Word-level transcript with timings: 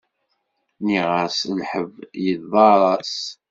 Nniɣ-as 0.81 1.37
lḥeb 1.59 1.91
yeḍar-as. 2.25 3.15